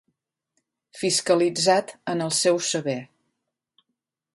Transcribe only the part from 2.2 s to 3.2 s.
el seu saber.